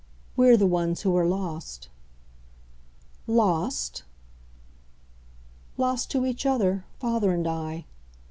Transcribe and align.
"We're 0.35 0.57
the 0.57 0.65
ones 0.65 1.01
who 1.03 1.15
are 1.15 1.27
lost." 1.27 1.89
"Lost?" 3.27 4.01
"Lost 5.77 6.09
to 6.09 6.25
each 6.25 6.43
other 6.43 6.85
father 6.99 7.31
and 7.31 7.45
I." 7.45 7.85